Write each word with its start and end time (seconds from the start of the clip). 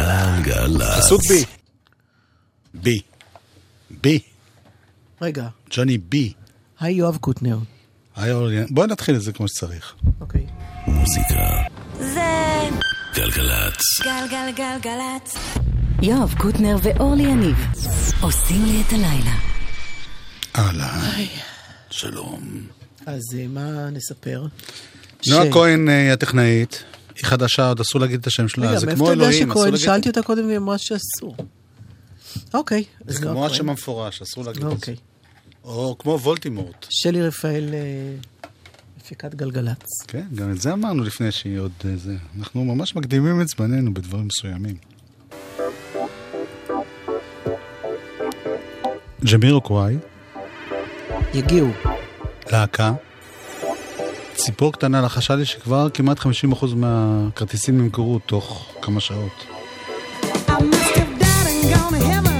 גלגלצ. 0.00 0.82
חסות 0.98 1.20
בי. 1.28 1.44
בי. 2.74 3.00
בי. 4.00 4.18
רגע, 5.22 5.48
ג'וני 5.70 5.98
בי. 5.98 6.32
היי 6.80 6.94
יואב 6.94 7.16
קוטנר. 7.16 7.58
היי 8.16 8.32
אורלי, 8.32 8.64
בואי 8.70 8.86
נתחיל 8.86 9.16
את 9.16 9.22
זה 9.22 9.32
כמו 9.32 9.48
שצריך. 9.48 9.94
אוקיי. 10.20 10.46
מוזיקה. 10.86 11.50
זה 11.98 12.68
גלגלצ. 13.14 13.80
גלגלגלגלצ. 14.04 15.34
יואב 16.02 16.34
קוטנר 16.38 16.76
ואורלי 16.82 17.22
יניב 17.22 17.56
עושים 18.20 18.64
לי 18.64 18.82
את 18.88 18.92
הלילה. 18.92 19.34
אהלן. 20.56 21.10
שלום. 21.90 22.40
אז 23.06 23.22
אה, 23.38 23.46
מה 23.48 23.90
נספר? 23.90 24.46
נועה 25.28 25.46
ש- 25.46 25.52
כהן 25.52 25.88
אה, 25.88 26.12
הטכנאית, 26.12 26.84
היא 27.16 27.24
חדשה, 27.24 27.68
עוד 27.68 27.80
אסור 27.80 28.00
להגיד 28.00 28.20
את 28.20 28.26
השם 28.26 28.48
שלה, 28.48 28.68
רגע, 28.70 28.78
זה 28.78 28.86
מאיפה 28.86 28.98
כמו 28.98 29.06
אתה 29.06 29.14
יודע 29.14 29.24
אלוהים, 29.24 29.50
אסור 29.50 29.62
שכהן? 29.62 29.72
להגיד... 29.72 29.86
שאלתי 29.86 30.08
אותה 30.08 30.22
קודם 30.22 30.46
והיא 30.46 30.56
אמרה 30.56 30.78
שאסור. 30.78 31.36
אוקיי. 32.54 32.84
זה 33.06 33.20
נועה 33.20 33.34
כמו. 33.34 33.46
השם 33.46 33.68
המפורש, 33.68 34.22
אסור 34.22 34.44
להגיד 34.44 34.62
את 34.62 34.68
זה. 34.68 34.74
אוקיי. 34.74 34.96
או 35.64 35.96
כמו 35.98 36.18
וולטימורט. 36.20 36.86
שלי 36.90 37.22
רפאל, 37.22 37.70
אה, 37.74 38.48
מפיקת 38.98 39.34
גלגלצ. 39.34 39.84
כן, 40.08 40.26
גם 40.34 40.50
את 40.52 40.60
זה 40.60 40.72
אמרנו 40.72 41.04
לפני 41.04 41.32
שהיא 41.32 41.58
עוד 41.58 41.72
אה, 41.84 41.96
זה. 41.96 42.16
אנחנו 42.38 42.64
ממש 42.64 42.96
מקדימים 42.96 43.40
את 43.40 43.48
זמננו 43.48 43.94
בדברים 43.94 44.26
מסוימים. 44.26 44.76
ג'מירו 49.24 49.60
קוואי, 49.60 49.96
יגיעו. 51.34 51.70
להקה. 52.52 52.92
ציפור 54.46 54.72
קטנה 54.72 55.02
לחשה 55.02 55.34
לי 55.34 55.44
שכבר 55.44 55.90
כמעט 55.90 56.18
50% 56.18 56.24
מהכרטיסים 56.76 57.78
נמכרו 57.78 58.18
תוך 58.26 58.66
כמה 58.82 59.00
שעות. 59.00 59.46
I 60.22 60.50
must 60.50 60.96
have 60.96 61.20
died 61.20 61.46
and 61.52 61.62
gone 61.72 61.92
to 61.94 62.00
heaven, 62.10 62.35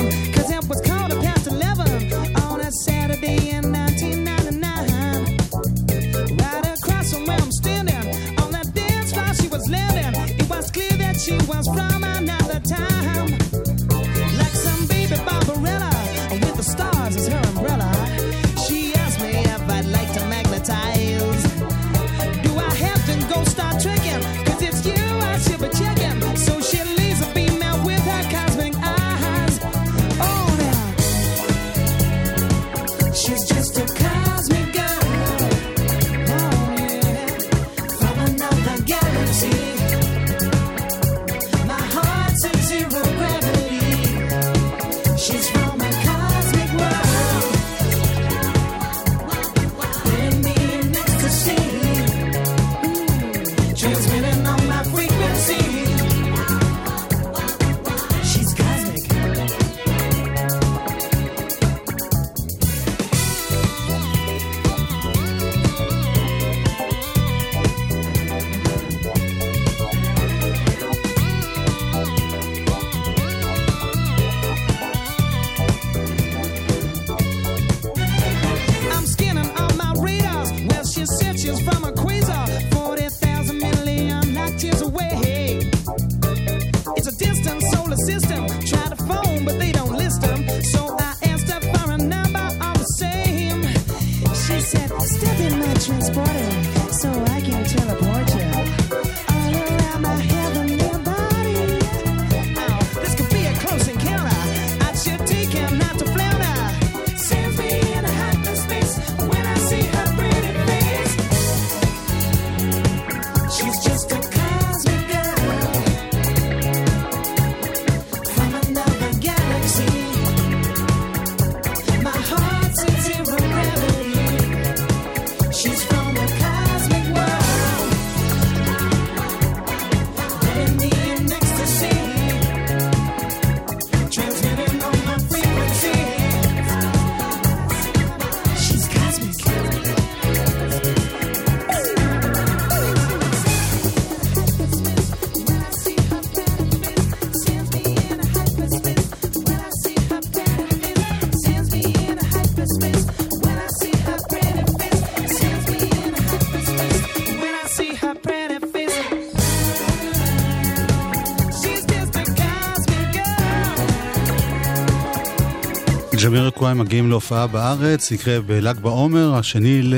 ג'מירו 166.26 166.53
קוואי 166.53 166.75
מגיעים 166.75 167.10
להופעה 167.10 167.47
בארץ, 167.47 168.10
יקרה 168.10 168.41
בל"ג 168.41 168.78
בעומר, 168.81 169.34
השני, 169.34 169.82
ל... 169.82 169.94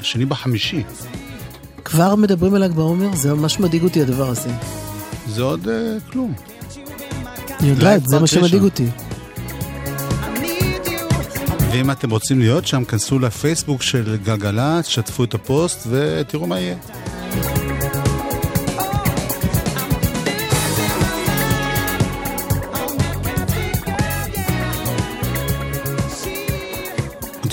השני 0.00 0.24
בחמישי. 0.24 0.82
כבר 1.84 2.14
מדברים 2.14 2.54
על 2.54 2.64
ל"ג 2.64 2.72
בעומר? 2.72 3.16
זה 3.16 3.34
ממש 3.34 3.60
מדאיג 3.60 3.82
אותי 3.82 4.02
הדבר 4.02 4.28
הזה. 4.28 4.50
זה 5.28 5.42
עוד 5.42 5.68
אה, 5.68 5.96
כלום. 6.12 6.34
אני 7.60 7.68
יודעת, 7.68 8.02
זה 8.06 8.18
מה. 8.18 8.26
שמדאיג 8.26 8.62
אותי. 8.62 8.86
ואם 11.72 11.90
אתם 11.90 12.10
רוצים 12.10 12.38
להיות 12.38 12.66
שם, 12.66 12.84
כנסו 12.84 13.18
לפייסבוק 13.18 13.82
של 13.82 14.16
גלגלצ, 14.24 14.86
שתפו 14.86 15.24
את 15.24 15.34
הפוסט 15.34 15.86
ותראו 15.90 16.46
מה 16.46 16.60
יהיה. 16.60 16.76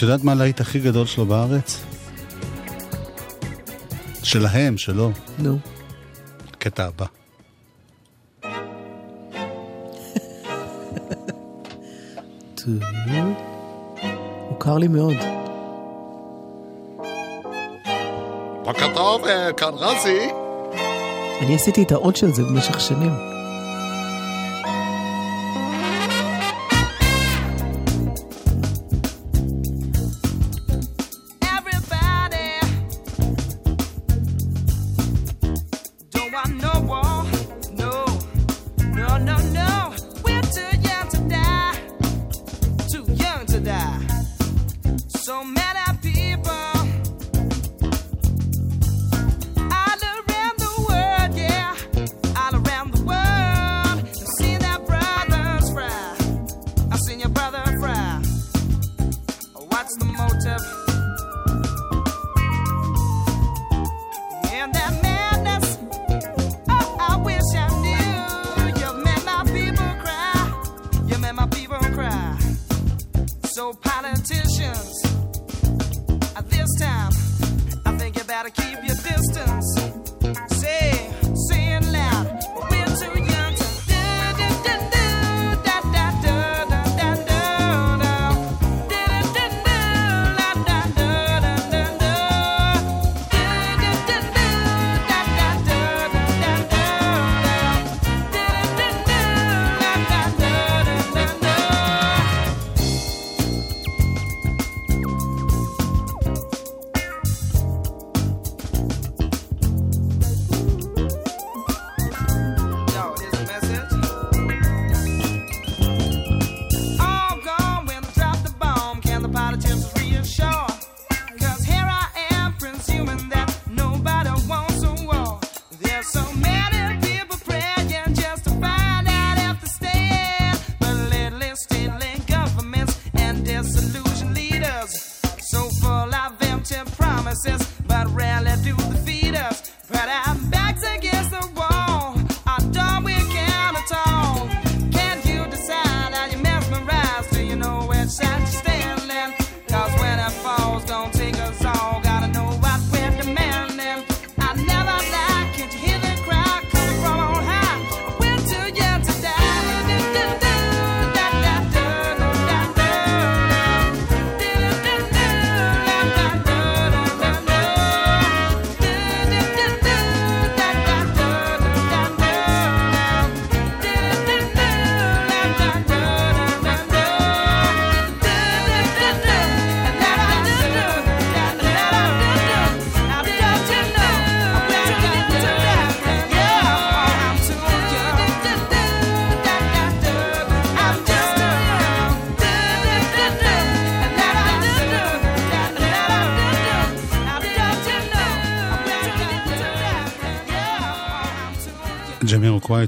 יודעת 0.03 0.23
מה 0.23 0.31
הלהיט 0.31 0.61
הכי 0.61 0.79
גדול 0.79 1.05
שלו 1.05 1.25
בארץ? 1.25 1.83
שלהם, 4.23 4.77
שלו. 4.77 5.11
נו. 5.39 5.57
הקטע 6.53 6.85
הבא. 6.85 7.05
מוכר 14.50 14.77
לי 14.77 14.88
מאוד. 14.88 15.15
בוקר 18.63 18.94
טוב, 18.95 19.25
אה, 19.25 19.53
כאן 19.53 19.73
רזי. 19.73 20.29
אני 21.41 21.55
עשיתי 21.55 21.83
את 21.83 21.91
האות 21.91 22.15
של 22.15 22.33
זה 22.33 22.44
במשך 22.44 22.79
שנים. 22.79 23.42
motive. 60.23 60.63
That 64.73 64.93
madness, 65.03 65.77
oh, 66.69 66.97
I 66.99 67.17
wish 67.17 67.49
I 67.53 67.67
knew. 67.83 68.79
You 68.79 68.89
made 69.03 69.23
my 69.25 69.43
people 69.57 69.91
cry. 70.03 70.41
You 71.05 71.17
made 71.19 71.33
my 71.33 71.47
people 71.47 71.77
cry. 71.97 72.37
So, 73.43 73.73
politicians, 73.73 75.03
at 76.35 76.49
this 76.49 76.69
time, 76.79 77.11
I 77.85 77.97
think 77.97 78.17
you 78.17 78.23
better 78.23 78.49
keep 78.49 78.77
your 78.87 78.95
distance. 78.95 79.82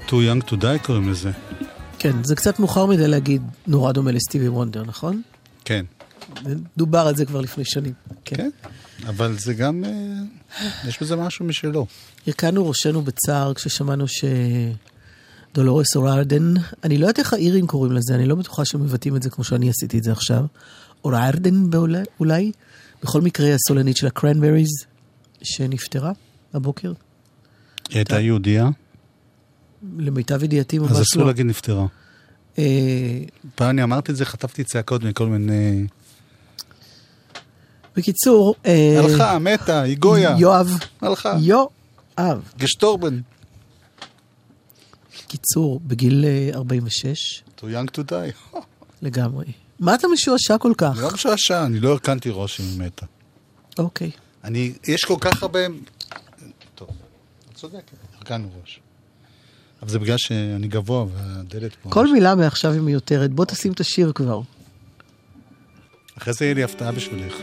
Too 0.09 0.11
young 0.11 0.49
to 0.49 0.55
die 0.61 0.85
קוראים 0.85 1.09
לזה. 1.09 1.31
כן, 1.99 2.23
זה 2.23 2.35
קצת 2.35 2.59
מאוחר 2.59 2.85
מדי 2.85 3.07
להגיד 3.07 3.41
נורא 3.67 3.91
דומה 3.91 4.11
לסטיבי 4.11 4.47
וונדר, 4.47 4.83
נכון? 4.83 5.21
כן. 5.65 5.85
דובר 6.77 6.99
על 6.99 7.15
זה 7.15 7.25
כבר 7.25 7.41
לפני 7.41 7.65
שנים. 7.65 7.93
כן. 8.25 8.35
כן, 8.35 8.49
אבל 9.07 9.37
זה 9.37 9.53
גם, 9.53 9.83
אה, 9.85 10.61
יש 10.87 11.01
בזה 11.01 11.15
משהו 11.15 11.45
משלו. 11.45 11.87
הרכנו 12.27 12.67
ראשנו 12.67 13.01
בצער 13.01 13.53
כששמענו 13.53 14.05
שדולורס 15.51 15.95
אוררדן, 15.95 16.53
אני 16.83 16.97
לא 16.97 17.03
יודעת 17.03 17.19
איך 17.19 17.33
האירים 17.33 17.67
קוראים 17.67 17.91
לזה, 17.91 18.15
אני 18.15 18.25
לא 18.25 18.35
בטוחה 18.35 18.65
שמבטאים 18.65 19.15
את 19.15 19.23
זה 19.23 19.29
כמו 19.29 19.43
שאני 19.43 19.69
עשיתי 19.69 19.97
את 19.97 20.03
זה 20.03 20.11
עכשיו. 20.11 20.45
אוררדן 21.03 21.63
אולי? 22.19 22.51
בכל 23.03 23.21
מקרה, 23.21 23.55
הסולנית 23.55 23.97
של 23.97 24.07
הקרנבריז, 24.07 24.69
שנפטרה 25.43 26.11
הבוקר, 26.53 26.93
היא 27.89 27.97
הייתה 27.97 28.19
יהודייה, 28.19 28.69
למיטב 29.97 30.43
ידיעתי 30.43 30.79
ממש 30.79 30.91
אז 30.91 30.97
לא. 30.97 31.01
אסור 31.01 31.23
להגיד 31.23 31.45
נפטרה. 31.45 31.85
אה, 32.57 33.19
פעם 33.55 33.69
אני 33.69 33.83
אמרתי 33.83 34.11
את 34.11 34.17
זה, 34.17 34.25
חטפתי 34.25 34.63
צעקות 34.63 35.03
מכל 35.03 35.27
מיני... 35.27 35.87
בקיצור, 37.95 38.55
אה, 38.65 38.99
הלכה, 38.99 39.39
מתה, 39.39 39.81
היא 39.81 39.97
גויה. 39.97 40.35
יואב, 40.39 40.79
הלכה. 41.01 41.37
יואב. 41.39 42.51
גשטורבן. 42.57 43.19
קיצור, 45.27 45.79
בגיל 45.83 46.25
אה, 46.25 46.49
46, 46.53 47.43
too 47.57 47.61
young 47.61 47.97
to 47.97 48.11
die. 48.11 48.57
לגמרי. 49.01 49.45
מה 49.79 49.95
אתה 49.95 50.07
משועשע 50.07 50.57
כל 50.57 50.73
כך? 50.77 50.97
לא 51.01 51.11
משעשע, 51.13 51.65
אני 51.65 51.79
לא 51.79 51.91
הרכנתי 51.91 52.29
ראש 52.33 52.61
אם 52.61 52.65
היא 52.65 52.79
מתה. 52.79 53.05
אוקיי. 53.77 54.11
אני, 54.43 54.73
יש 54.87 55.05
כל 55.05 55.17
כך 55.19 55.43
הרבה... 55.43 55.59
טוב, 56.75 56.89
את 57.49 57.55
צודקת, 57.55 57.97
הרכנו 58.17 58.47
ראש. 58.61 58.79
אבל 59.85 59.91
זה 59.91 59.99
בגלל 59.99 60.17
שאני 60.17 60.67
גבוה 60.67 61.05
והדלת 61.13 61.75
פה... 61.75 61.89
כל 61.89 62.11
מילה 62.11 62.35
מעכשיו 62.35 62.71
היא 62.71 62.81
מיותרת. 62.81 63.31
בוא 63.31 63.45
תשים 63.45 63.71
את 63.71 63.79
השיר 63.79 64.11
כבר. 64.15 64.41
אחרי 66.17 66.33
זה 66.33 66.45
יהיה 66.45 66.53
לי 66.53 66.63
הפתעה 66.63 66.91
בשבילך. 66.91 67.35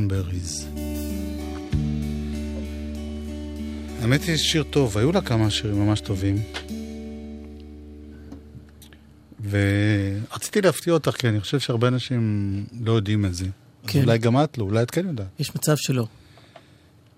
Cranberries. 0.00 0.64
האמת 4.02 4.22
היא 4.22 4.36
שיר 4.36 4.62
טוב, 4.62 4.98
היו 4.98 5.12
לה 5.12 5.20
כמה 5.20 5.50
שירים 5.50 5.86
ממש 5.86 6.00
טובים. 6.00 6.42
ורציתי 9.50 10.60
להפתיע 10.60 10.92
אותך, 10.92 11.10
כי 11.10 11.28
אני 11.28 11.40
חושב 11.40 11.60
שהרבה 11.60 11.88
אנשים 11.88 12.64
לא 12.80 12.92
יודעים 12.92 13.24
את 13.24 13.34
זה. 13.34 13.46
כן. 13.86 13.98
אז 13.98 14.04
אולי 14.04 14.18
גם 14.18 14.44
את 14.44 14.58
לא, 14.58 14.64
אולי 14.64 14.82
את 14.82 14.90
כן 14.90 15.06
יודעת. 15.06 15.26
יש 15.38 15.54
מצב 15.54 15.76
שלא. 15.76 16.06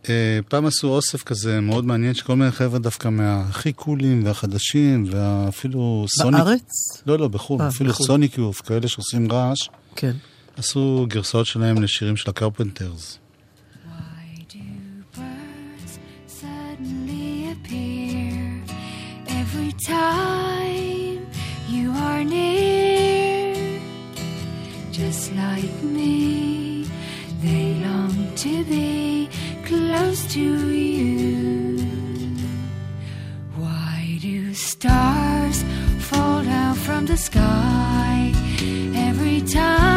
אה, 0.09 0.39
פעם 0.49 0.67
עשו 0.67 0.89
אוסף 0.89 1.23
כזה 1.23 1.61
מאוד 1.61 1.85
מעניין, 1.85 2.15
שכל 2.15 2.37
מיני 2.37 2.51
חבר'ה 2.51 2.79
דווקא 2.79 3.09
מהכי 3.09 3.73
קולים 3.73 4.25
והחדשים, 4.25 5.05
ואפילו 5.11 6.07
סוניק... 6.09 6.41
בארץ? 6.41 7.03
לא, 7.07 7.19
לא, 7.19 7.29
בחו"ל, 7.29 7.63
אה, 7.63 7.69
אפילו 7.69 7.91
בחו"ל. 7.91 8.07
סוניק 8.07 8.39
יוף, 8.39 8.61
כאלה 8.61 8.89
שעושים 8.89 9.33
רעש, 9.33 9.69
כן. 9.97 10.13
עשו 10.58 11.06
גרסאות 11.10 11.46
שלהם 11.46 11.84
לשירים 11.84 12.18
של 12.18 12.30
הקרפנטרס. 12.30 13.20
Why 13.86 14.46
do 14.54 14.68
birds 15.18 15.94
suddenly 16.42 17.30
appear 17.54 18.64
every 19.42 19.72
time 19.94 21.20
you 21.76 21.86
are 22.08 22.24
near? 22.24 23.56
Just 25.00 25.24
like 25.44 25.78
me, 25.96 26.18
they 27.44 27.66
long 27.86 28.16
to 28.44 28.54
be 28.72 29.30
close 29.70 30.22
to 30.36 30.48
you. 30.86 31.78
Why 33.62 33.96
do 34.28 34.38
stars 34.54 35.58
fall 36.08 36.40
down 36.54 36.76
from 36.86 37.02
the 37.12 37.18
sky 37.28 38.18
every 39.08 39.40
time 39.58 39.91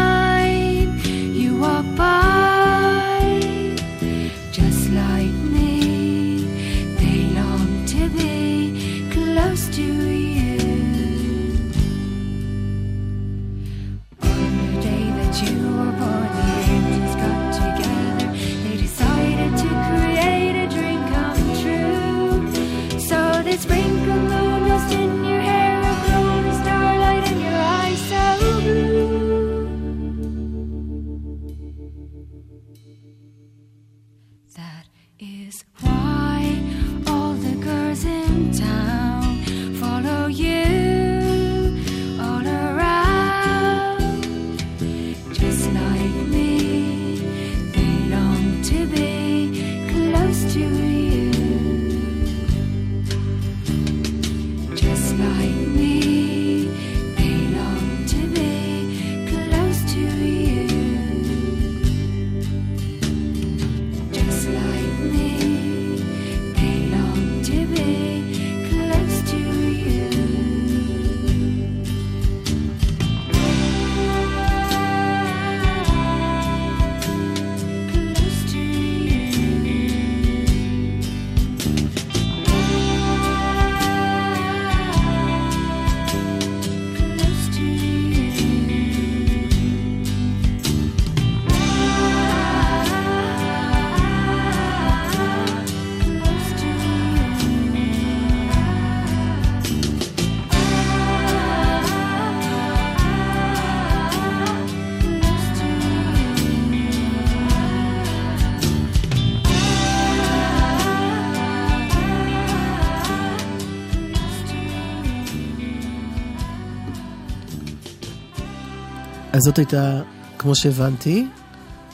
אז 119.36 119.42
זאת 119.42 119.58
הייתה, 119.58 120.01
כמו 120.38 120.56
שהבנתי, 120.56 121.25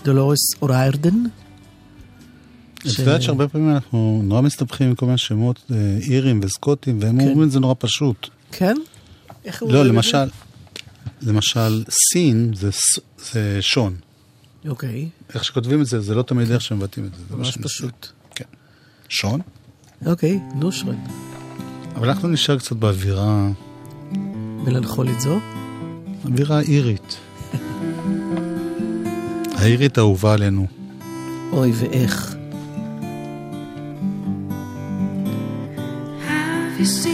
דולורס 0.04 0.40
אוריירדן. 0.62 1.24
את 2.80 3.00
יודעת 3.00 3.22
שהרבה 3.22 3.48
פעמים 3.48 3.70
אנחנו 3.70 4.22
נורא 4.24 4.42
מסתבכים 4.42 4.88
עם 4.88 4.96
כל 4.96 5.06
מיני 5.06 5.18
שמות 5.18 5.62
אה, 5.72 5.98
אירים 6.02 6.40
וסקוטים, 6.44 6.98
והם 7.02 7.20
אומרים 7.20 7.44
את 7.44 7.52
זה 7.52 7.60
נורא 7.60 7.74
פשוט. 7.80 8.30
כן? 8.52 8.76
איך 9.46 9.64
לא, 9.64 9.86
למשל, 9.86 10.30
למשל, 11.22 11.84
סין 11.90 12.54
זה 13.32 13.62
שון. 13.62 13.96
אוקיי, 14.68 15.10
איך 15.34 15.44
שכותבים 15.44 15.82
את 15.82 15.86
זה, 15.86 16.02
זה 16.02 16.16
לא 16.16 16.22
תמיד 16.22 16.52
איך 16.52 16.62
שמבטאים 16.62 17.06
את 17.06 17.12
זה. 17.14 17.36
ממש. 17.36 17.58
פשוט. 17.58 18.08
כן. 18.36 18.46
שון? 19.10 19.42
אוקיי, 20.06 20.40
נושרן. 20.56 20.96
אבל 21.96 22.10
אנחנו 22.10 22.28
נשאר 22.30 22.58
קצת 22.58 22.76
באווירה, 22.76 23.50
מלנכולית 24.66 25.20
זו. 25.22 25.40
אווירה 26.26 26.62
אירית. 26.62 27.18
האירית 29.62 29.98
האהובה 29.98 30.34
עלינו. 30.34 30.68
אוי 31.52 31.72
ואיך. 31.76 32.36
Have 36.28 36.80
you 36.80 36.86
seen 36.86 37.11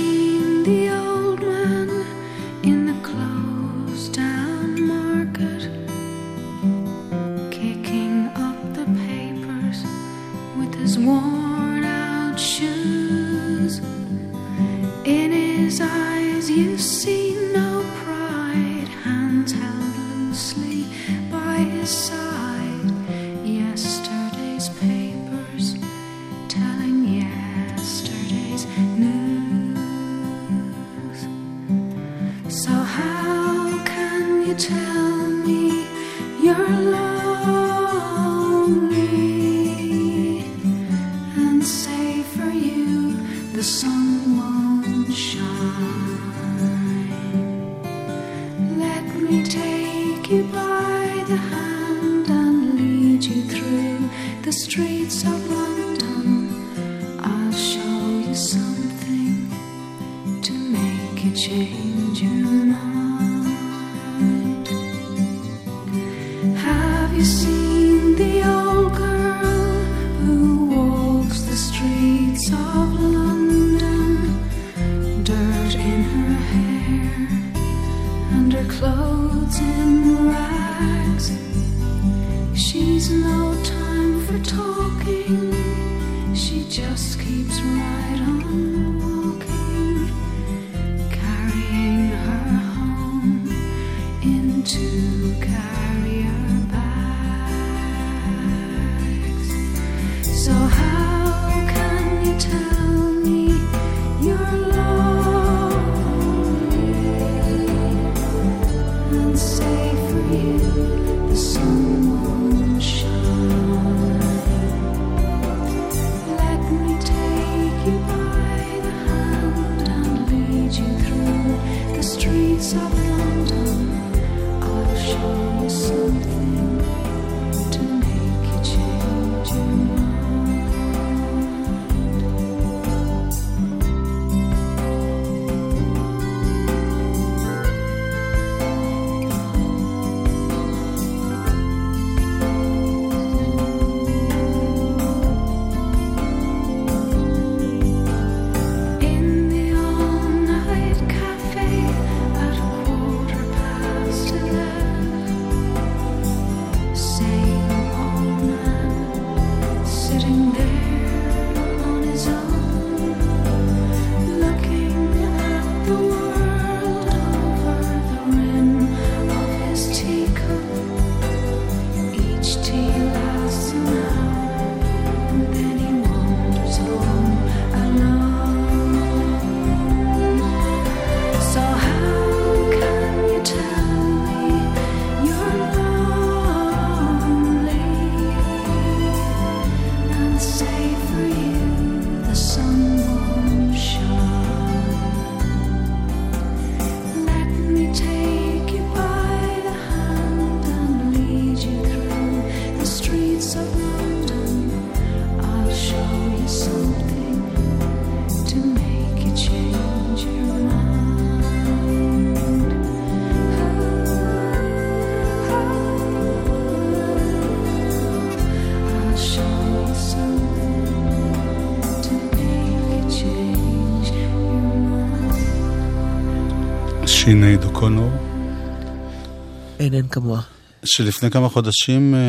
אין, 229.87 229.93
אין 229.93 230.07
כמוה. 230.07 230.41
שלפני 230.85 231.31
כמה 231.31 231.49
חודשים 231.49 232.15
אה, 232.15 232.19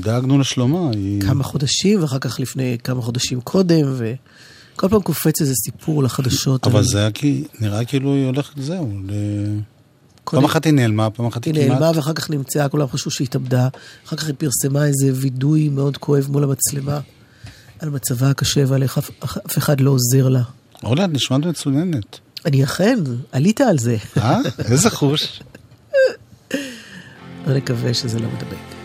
דאגנו 0.00 0.38
לשלומה. 0.38 0.90
היא... 0.92 1.20
כמה 1.20 1.44
חודשים, 1.44 2.02
ואחר 2.02 2.18
כך 2.18 2.40
לפני 2.40 2.76
כמה 2.84 3.02
חודשים 3.02 3.40
קודם, 3.40 3.94
וכל 3.96 4.88
פעם 4.88 5.02
קופץ 5.02 5.40
איזה 5.40 5.54
סיפור 5.54 6.02
לחדשות. 6.02 6.66
אבל 6.66 6.78
על... 6.78 6.84
זה 6.84 6.98
היה 6.98 7.10
כי, 7.10 7.44
נראה 7.60 7.84
כאילו 7.84 8.14
היא 8.14 8.26
הולכת, 8.26 8.62
זהו. 8.62 8.88
ל... 9.06 9.10
קודם... 10.24 10.42
פעם 10.42 10.50
אחת 10.50 10.64
היא 10.64 10.72
נעלמה, 10.72 11.10
פעם 11.10 11.26
אחת 11.26 11.44
היא 11.44 11.54
כמעט... 11.54 11.64
היא 11.64 11.72
נעלמה 11.72 11.90
ואחר 11.96 12.12
כך 12.12 12.30
נמצאה, 12.30 12.68
כולם 12.68 12.88
חשבו 12.88 13.10
שהיא 13.10 13.26
התאבדה. 13.26 13.68
אחר 14.06 14.16
כך 14.16 14.26
היא 14.26 14.34
פרסמה 14.38 14.86
איזה 14.86 15.10
וידוי 15.14 15.68
מאוד 15.68 15.96
כואב 15.96 16.26
מול 16.30 16.44
המצלמה 16.44 17.00
על 17.78 17.90
מצבה 17.90 18.30
הקשה 18.30 18.64
ועל 18.68 18.82
איך 18.82 18.98
אף, 18.98 19.10
אף 19.24 19.58
אחד 19.58 19.80
לא 19.80 19.90
עוזר 19.90 20.28
לה. 20.28 20.42
אורלי, 20.82 21.04
את 21.04 21.10
נשמעת 21.12 21.46
מצוננת. 21.46 22.18
אני 22.46 22.64
אכן, 22.64 22.98
עלית 23.32 23.60
על 23.60 23.78
זה. 23.78 23.96
אה? 24.16 24.38
איזה 24.70 24.90
חוש. 24.90 25.40
לקווה 27.46 27.94
שזה 27.94 28.18
לא 28.18 28.28
מדבק. 28.28 28.82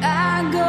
I 0.00 0.50
go 0.52 0.67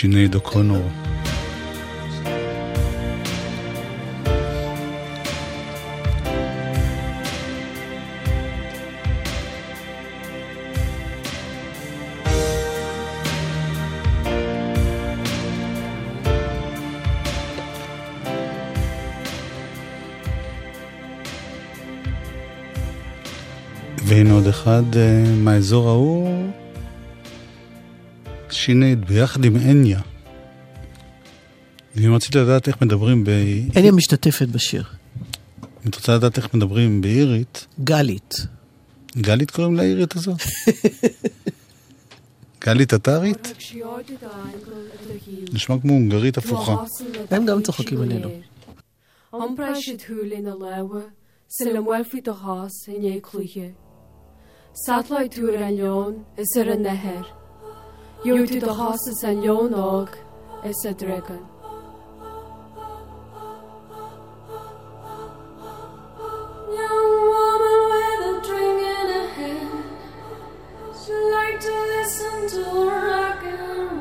שינייד 0.00 0.34
אוקונור. 0.34 0.88
והנה 24.04 24.32
עוד 24.32 24.46
אחד 24.46 24.82
אה, 24.96 25.24
מהאזור 25.36 25.88
ההוא, 25.88 26.29
שינייד 28.70 29.04
ביחד 29.04 29.44
עם 29.44 29.56
אניה. 29.56 30.00
ואם 31.96 32.14
רצית 32.14 32.34
לדעת 32.34 32.68
איך 32.68 32.82
מדברים 32.82 33.24
ב... 33.24 33.30
אניה 33.76 33.92
משתתפת 33.92 34.48
בשיר. 34.48 34.84
אם 35.84 35.90
את 35.90 35.94
רוצה 35.94 36.14
לדעת 36.14 36.36
איך 36.36 36.54
מדברים 36.54 37.00
באירית, 37.00 37.66
גלית. 37.84 38.34
גלית 39.16 39.50
קוראים 39.50 39.76
לאירית 39.76 40.16
הזאת? 40.16 40.40
גלית 42.64 42.88
טטרית? 42.88 43.54
נשמע 45.54 45.76
כמו 45.80 45.92
הונגרית 45.92 46.38
הפוכה. 46.38 46.76
הם 47.30 47.46
גם 47.46 47.62
צוחקים 47.62 48.00
עלינו. 48.02 48.30
Satlaid 54.86 55.30
túr 55.36 55.54
an 55.66 55.74
leon 55.78 56.14
is 56.42 56.52
ar 56.60 56.68
an 56.74 56.82
neher. 56.88 57.39
you 58.22 58.46
to 58.46 58.60
the 58.60 58.74
horses 58.74 59.22
and 59.24 59.42
yon 59.42 59.72
a 60.84 60.92
dragon. 60.92 61.46
Young 66.78 67.12
woman 67.32 67.78
with 67.90 68.28
a 68.28 68.34
drink 68.46 68.80
in 68.94 69.06
her 69.16 69.28
hand, 69.38 69.84
she 71.02 71.12
liked 71.12 71.62
to 71.62 71.74
listen 71.94 72.48
to 72.48 72.64
rock 72.90 73.42
and 73.42 73.99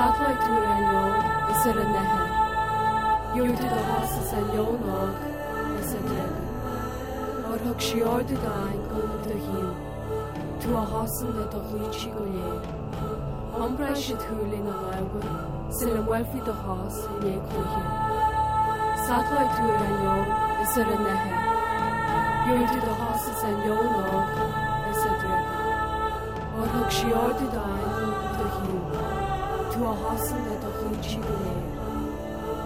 satellite 0.00 0.40
to 0.40 0.52
Enyong, 0.72 1.16
Isir 1.52 1.78
Neher. 1.94 2.26
Yom 3.36 3.50
to 3.54 3.64
the 3.72 3.80
horses 3.88 4.32
and 4.32 4.48
Yonog, 4.56 5.16
Isir 5.80 6.02
Kevin. 6.10 6.46
Or 7.48 7.58
Hok 7.64 7.80
Shior 7.86 8.20
to 8.28 8.36
Dain, 8.44 8.78
Gulag 8.90 9.22
to 9.24 9.36
Hill. 9.44 9.72
To 10.62 10.68
a 10.76 10.84
house 10.92 11.20
and 11.20 11.34
the 11.34 11.44
Doglin 11.52 11.92
Shigulye. 11.98 12.48
Ombra 13.64 13.92
should 14.02 14.22
hool 14.28 14.52
in 14.58 14.66
a 14.66 14.76
lawa, 14.84 15.22
Silam 15.76 16.06
Welfi 16.12 16.40
the 16.46 16.54
horse, 16.64 17.00
and 17.10 17.22
Yakul 17.32 17.66
Hill. 17.74 17.92
Satellite 19.04 19.52
to 19.58 19.64
Enyong, 19.84 20.28
Isir 20.64 20.90
Neher. 21.04 21.36
Yom 22.48 22.62
to 22.72 22.78
the 22.86 22.94
young 23.68 23.88
and 24.00 24.56
is 24.96 25.04
a 25.04 25.12
Dragon. 25.20 25.58
Or 26.56 26.66
Hok 26.74 26.90
Shior 26.90 27.30
to 27.40 27.46
Dain, 27.56 27.89
má 29.80 29.92
hasan 30.02 30.40
le 30.44 30.56
do 30.62 30.70
chuid 30.78 31.02
si 31.08 31.16
go 31.16 31.34
lé. 31.42 31.54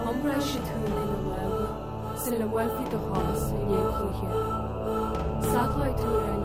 Thmbra 0.03 0.37
si 0.47 0.59
tún 0.67 0.83
in 0.85 0.97
an 1.15 1.23
leha 1.31 1.67
sin 2.21 2.35
le 2.39 2.45
bhfuilfi 2.51 2.83
do 2.91 2.99
hálas 3.07 3.43
in 3.55 3.61
dhéon 3.69 3.89
chuche. 3.97 4.27
Saáid 5.51 5.95
tú 6.01 6.09
an 6.31 6.44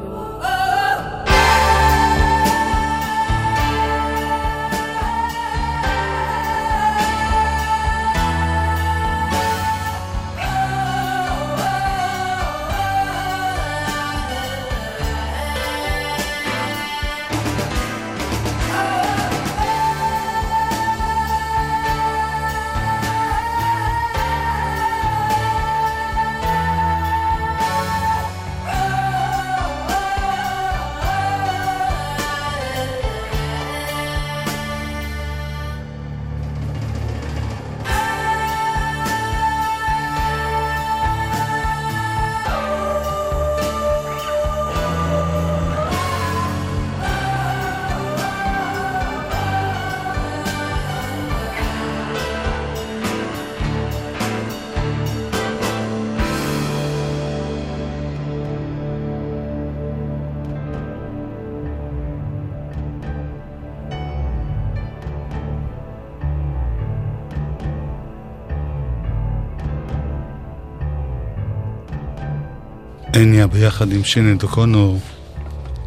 אניה 73.17 73.47
ביחד 73.47 73.93
עם 73.93 74.05
שינד 74.05 74.43
אוקונור, 74.43 74.99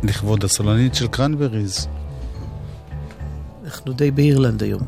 לכבוד 0.04 0.44
הסולנית 0.44 0.96
של 0.96 1.08
קרנבריז, 1.08 1.88
אנחנו 3.66 3.94
די 3.94 4.12
באירלנד 4.12 4.64
היום. 4.64 4.82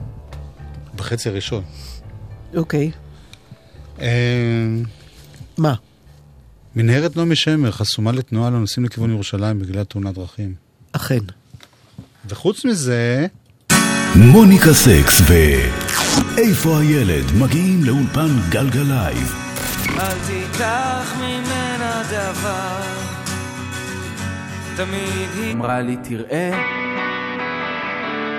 בחצי 0.95 1.29
הראשון. 1.29 1.63
אוקיי, 2.55 2.91
אה, 4.01 4.07
מה? 5.57 5.73
מנהרת 6.75 7.17
נעמי 7.17 7.35
שמר 7.35 7.71
חסומה 7.71 8.11
לתנועה 8.11 8.49
לנוסעים 8.49 8.85
לכיוון 8.85 9.11
ירושלים 9.11 9.59
בגלל 9.59 9.83
תאונת 9.83 10.15
דרכים. 10.15 10.53
אכן. 10.91 11.23
וחוץ 12.29 12.65
מזה, 12.65 13.27
מוניקה 14.15 14.73
סקס 14.73 15.21
ו... 15.21 15.33
איפה 16.37 16.79
הילד? 16.79 17.31
מגיעים 17.39 17.83
לאולפן 17.83 18.29
גלגלייב. 18.49 19.44
אל 19.99 20.19
תיקח 20.27 21.15
ממנה 21.17 22.03
דבר 22.11 22.81
תמיד 24.77 25.29
היא 25.35 25.53
אמרה 25.53 25.81
לי 25.81 25.97
תראה 26.03 26.51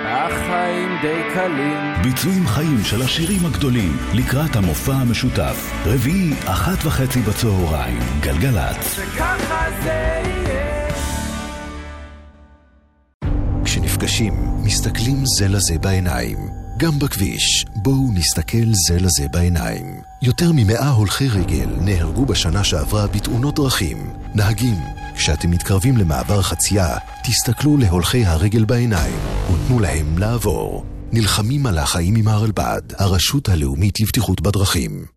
החיים 0.05 0.97
די 1.01 1.21
קלים 1.33 1.93
ביצועים 2.03 2.47
חיים 2.47 2.83
של 2.83 3.01
השירים 3.01 3.45
הגדולים 3.45 3.97
לקראת 4.13 4.55
המופע 4.55 4.93
המשותף. 4.93 5.71
רביעי, 5.85 6.33
אחת 6.45 6.85
וחצי 6.85 7.19
בצהריים, 7.21 7.99
גלגלצ. 8.21 8.99
וככה 8.99 9.65
זה 9.83 10.21
יהיה 10.25 10.87
כשנפגשים, 13.63 14.33
מסתכלים 14.63 15.23
זה 15.37 15.47
לזה 15.47 15.79
בעיניים. 15.81 16.66
גם 16.79 16.99
בכביש, 16.99 17.65
בואו 17.75 18.11
נסתכל 18.13 18.73
זה 18.87 18.99
לזה 18.99 19.27
בעיניים. 19.31 19.85
יותר 20.21 20.51
ממאה 20.55 20.89
הולכי 20.89 21.27
רגל 21.27 21.69
נהרגו 21.81 22.25
בשנה 22.25 22.63
שעברה 22.63 23.07
בתאונות 23.07 23.55
דרכים. 23.55 23.97
נהגים, 24.35 24.79
כשאתם 25.15 25.51
מתקרבים 25.51 25.97
למעבר 25.97 26.41
חצייה, 26.41 26.97
תסתכלו 27.23 27.77
להולכי 27.77 28.25
הרגל 28.25 28.65
בעיניים 28.65 29.19
ותנו 29.45 29.79
להם 29.79 30.17
לעבור. 30.17 30.85
נלחמים 31.11 31.65
על 31.65 31.77
החיים 31.77 32.15
עם 32.15 32.27
הרלב"ד, 32.27 32.81
הרשות 32.97 33.49
הלאומית 33.49 33.99
לבטיחות 33.99 34.41
בדרכים. 34.41 35.16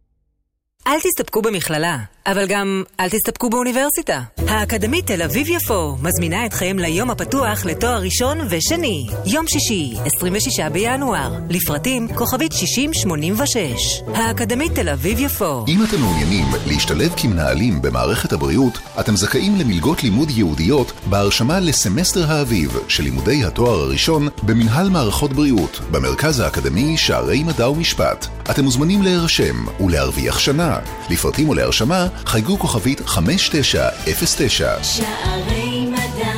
אל 0.87 1.01
תסתפקו 1.01 1.43
במכללה, 1.43 1.99
אבל 2.27 2.47
גם 2.47 2.83
אל 3.01 3.09
תסתפקו 3.09 3.51
באוניברסיטה. 3.51 4.21
האקדמית 4.49 5.07
תל 5.07 5.23
אביב-יפו 5.23 5.97
מזמינה 6.03 6.47
אתכם 6.47 6.77
ליום 6.79 7.11
הפתוח 7.11 7.65
לתואר 7.65 8.01
ראשון 8.03 8.39
ושני. 8.51 9.07
יום 9.27 9.47
שישי, 9.49 9.95
26 10.07 10.61
בינואר. 10.61 11.33
לפרטים 11.51 12.15
כוכבית 12.15 12.53
6086. 12.53 14.03
האקדמית 14.15 14.75
תל 14.75 14.89
אביב-יפו. 14.89 15.65
אם 15.69 15.85
אתם 15.85 16.01
מעוניינים 16.01 16.47
להשתלב 16.67 17.13
כמנהלים 17.17 17.83
במערכת 17.83 18.33
הבריאות, 18.33 18.79
אתם 19.01 19.17
זכאים 19.17 19.57
למלגות 19.57 20.03
לימוד 20.03 20.31
ייעודיות 20.31 20.93
בהרשמה 21.07 21.61
לסמסטר 21.61 22.33
האביב 22.33 22.79
של 22.89 23.03
לימודי 23.03 23.45
התואר 23.45 23.81
הראשון 23.81 24.29
במנהל 24.43 24.89
מערכות 24.89 25.33
בריאות, 25.33 25.81
במרכז 25.91 26.41
האקדמי 26.41 26.97
שערי 26.99 27.43
מדע 27.43 27.71
ומשפט. 27.71 28.27
אתם 28.51 28.65
מוזמנים 28.65 29.03
להירשם 29.03 29.65
ולהרוויח 29.81 30.39
שנה. 30.39 30.70
לפרטים 31.11 31.49
ולהרשמה 31.49 32.07
חייגו 32.27 32.59
כוכבית 32.59 33.01
5909. 33.07 34.83
שערי 34.83 35.87
מדע 35.87 36.33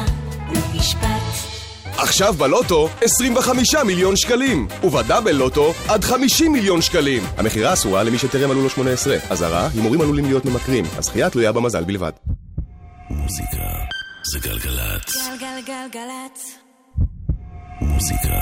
ומשפט 0.48 1.22
עכשיו 1.96 2.34
בלוטו 2.34 2.88
25 3.02 3.74
מיליון 3.74 4.16
שקלים, 4.16 4.68
ובדאבל 4.84 5.32
לוטו 5.32 5.74
עד 5.88 6.04
50 6.04 6.52
מיליון 6.52 6.82
שקלים. 6.82 7.22
המכירה 7.36 7.72
אסורה 7.72 8.02
למי 8.02 8.18
שטרם 8.18 8.50
מלאו 8.50 8.62
לו 8.62 8.70
18. 8.70 9.16
אזהרה, 9.30 9.68
הימורים 9.74 10.00
עלולים 10.00 10.24
להיות 10.24 10.44
ממכרים. 10.44 10.84
הזכייה 10.96 11.30
תלויה 11.30 11.52
במזל 11.52 11.84
בלבד. 11.84 12.12
מוזיקה 13.10 13.62
זה 14.32 14.38
גלגלצ. 14.38 15.16
גלגלגלגלצ. 15.40 16.58
מוזיקה 17.80 18.40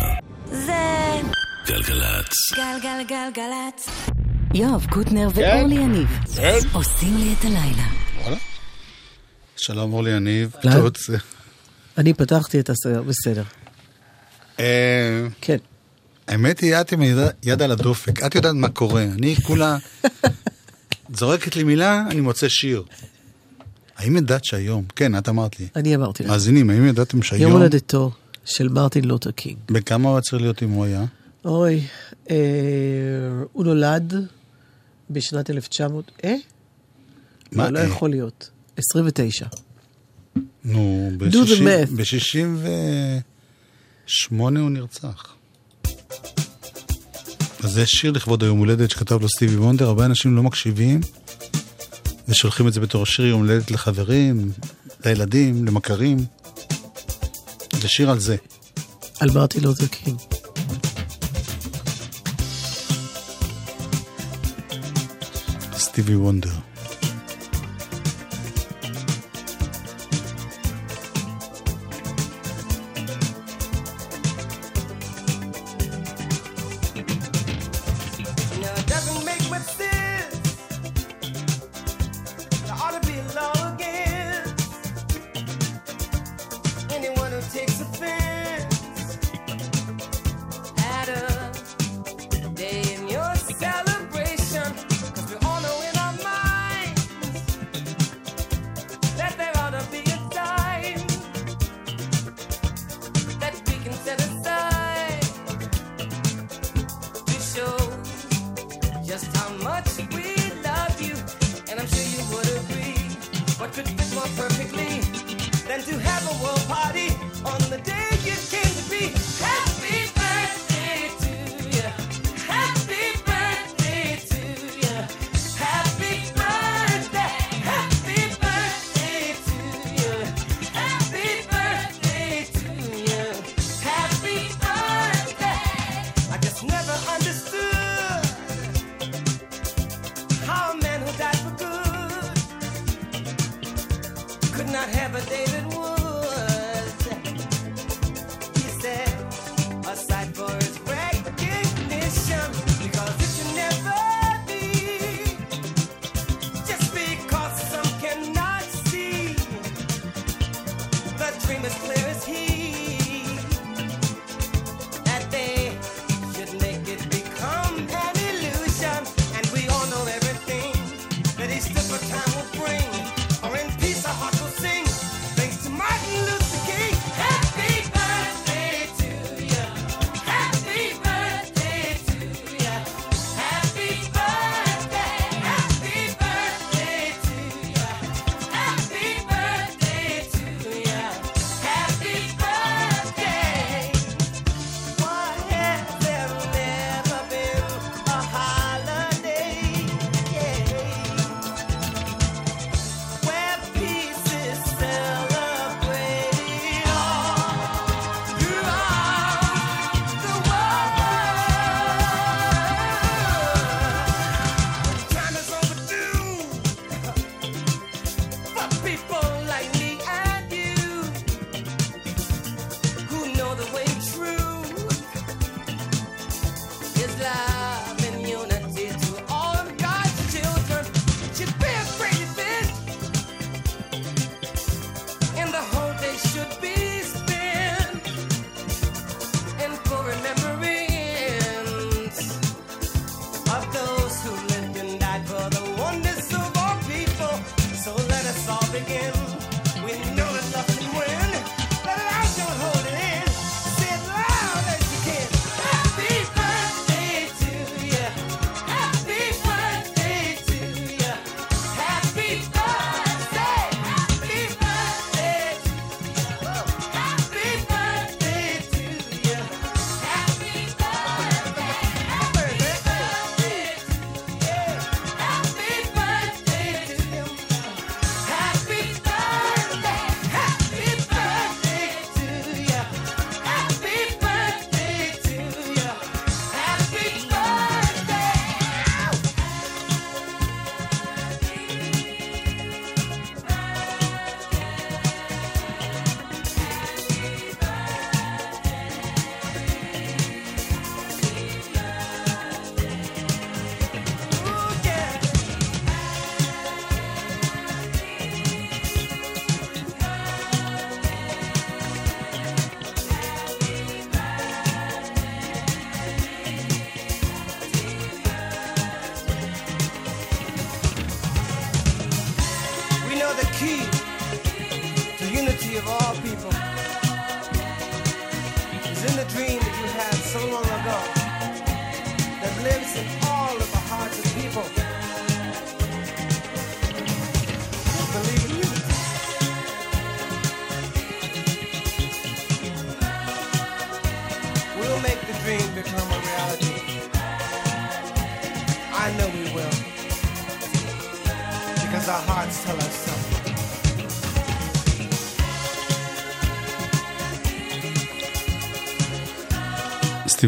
זה 0.50 1.20
גלגלצ. 1.66 2.34
גלגלגלגלצ. 2.56 3.88
יואב 4.54 4.86
קוטנר 4.90 5.28
ואורלי 5.34 5.74
יניב 5.74 6.08
עושים 6.72 7.16
לי 7.16 7.34
את 7.38 7.44
הלילה. 7.44 7.86
שלום 9.56 9.92
אורלי 9.92 10.10
יניב. 10.10 10.52
אני 11.98 12.14
פתחתי 12.14 12.60
את 12.60 12.70
הסדר, 12.70 13.02
בסדר. 13.02 13.42
אה, 14.60 15.26
כן. 15.40 15.56
האמת 16.28 16.60
היא, 16.60 16.74
את 16.80 16.92
עם 16.92 17.02
יד 17.42 17.62
על 17.62 17.70
הדופק, 17.70 18.22
את 18.26 18.34
יודעת 18.34 18.54
מה 18.54 18.68
קורה. 18.68 19.02
אני 19.02 19.36
כולה 19.36 19.76
זורקת 21.18 21.56
לי 21.56 21.62
מילה, 21.62 22.04
אני 22.10 22.20
מוצא 22.20 22.48
שיר. 22.48 22.82
האם 23.96 24.16
ידעת 24.16 24.44
שהיום, 24.44 24.84
כן, 24.96 25.18
את 25.18 25.28
אמרת 25.28 25.60
לי, 25.60 25.68
אני 25.76 25.94
אמרתי 25.94 26.22
לך. 26.22 26.30
מאזינים, 26.30 26.70
האם 26.70 26.86
ידעתם 26.86 27.22
שהיום, 27.22 27.50
יום 27.50 27.60
הולדתו 27.60 28.10
של 28.44 28.68
מרטין 28.68 29.04
לותר 29.04 29.30
קינג. 29.30 29.56
בכמה 29.66 30.08
הוא 30.08 30.16
היה 30.16 30.22
צריך 30.22 30.42
להיות 30.42 30.62
אם 30.62 30.70
הוא 30.70 30.84
היה? 30.84 31.04
אוי, 31.44 31.80
אה, 32.30 32.36
הוא 33.52 33.64
נולד 33.64 34.14
בשנת 35.10 35.50
1900, 35.50 36.10
אה? 36.24 36.34
מה, 37.52 37.64
לא, 37.64 37.70
לא 37.70 37.78
אה? 37.78 37.84
יכול 37.84 38.10
להיות. 38.10 38.50
29. 38.76 39.46
נו, 40.64 41.10
Do 41.18 41.46
the 41.46 41.60
math. 41.60 41.90
ב-68 41.96 44.34
הוא 44.38 44.70
נרצח. 44.70 45.34
אז 47.62 47.72
זה 47.72 47.86
שיר 47.86 48.12
לכבוד 48.12 48.42
היום 48.42 48.58
הולדת 48.58 48.90
שכתב 48.90 49.22
לו 49.22 49.28
סטיבי 49.28 49.56
וונדר, 49.56 49.86
הרבה 49.86 50.06
אנשים 50.06 50.36
לא 50.36 50.42
מקשיבים 50.42 51.00
ושולחים 52.28 52.68
את 52.68 52.72
זה 52.72 52.80
בתור 52.80 53.06
שיר 53.06 53.26
יום 53.26 53.40
הולדת 53.40 53.70
לחברים, 53.70 54.52
לילדים, 55.04 55.64
למכרים. 55.64 56.18
זה 57.80 57.88
שיר 57.88 58.10
על 58.10 58.18
זה. 58.18 58.36
על 59.20 59.30
מרטין 59.30 59.64
לותר 59.64 59.86
קינג. 59.86 60.18
סטיבי 66.00 66.16
וונדר. 66.16 66.59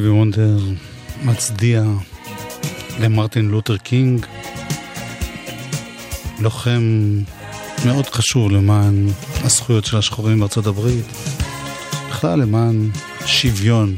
סטיבי 0.02 0.14
וונדר 0.14 0.58
מצדיע 1.22 1.84
למרטין 3.00 3.48
לותר 3.48 3.76
קינג, 3.76 4.26
לוחם 6.40 6.82
מאוד 7.86 8.06
חשוב 8.06 8.50
למען 8.50 9.08
הזכויות 9.44 9.84
של 9.84 9.96
השחורים 9.96 10.40
בארצות 10.40 10.66
הברית, 10.66 11.04
בכלל 12.10 12.40
למען 12.40 12.90
שוויון 13.26 13.96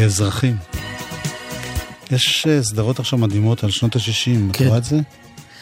לאזרחים. 0.00 0.56
יש 2.10 2.46
אה, 2.46 2.62
סדרות 2.62 2.98
עכשיו 2.98 3.18
מדהימות 3.18 3.64
על 3.64 3.70
שנות 3.70 3.96
ה-60, 3.96 4.50
את 4.50 4.56
כן. 4.56 4.66
רואה 4.66 4.78
את 4.78 4.84
זה? 4.84 5.00